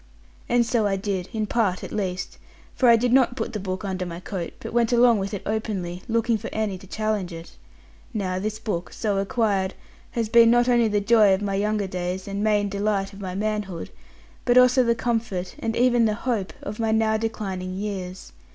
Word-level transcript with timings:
And 0.49 0.65
so 0.65 0.87
I 0.87 0.95
did: 0.95 1.29
in 1.31 1.45
part 1.45 1.83
at 1.83 1.91
least. 1.91 2.39
For 2.73 2.89
I 2.89 2.95
did 2.95 3.13
not 3.13 3.35
put 3.35 3.53
the 3.53 3.59
book 3.59 3.85
under 3.85 4.03
my 4.03 4.19
coat, 4.19 4.53
but 4.59 4.73
went 4.73 4.91
along 4.91 5.19
with 5.19 5.31
it 5.31 5.43
openly, 5.45 6.01
looking 6.07 6.39
for 6.39 6.49
any 6.51 6.79
to 6.79 6.87
challenge 6.87 7.31
it. 7.31 7.51
Now 8.11 8.39
this 8.39 8.57
book, 8.57 8.91
so 8.93 9.19
acquired, 9.19 9.75
has 10.13 10.27
been 10.27 10.49
not 10.49 10.67
only 10.67 10.87
the 10.87 11.01
joy 11.01 11.35
of 11.35 11.43
my 11.43 11.53
younger 11.53 11.85
days, 11.85 12.27
and 12.27 12.43
main 12.43 12.67
delight 12.67 13.13
of 13.13 13.21
my 13.21 13.35
manhood, 13.35 13.91
but 14.43 14.57
also 14.57 14.83
the 14.83 14.95
comfort, 14.95 15.53
and 15.59 15.75
even 15.75 16.05
the 16.05 16.15
hope, 16.15 16.51
of 16.63 16.79
my 16.79 16.91
now 16.91 17.17
declining 17.17 17.75
years. 17.77 18.31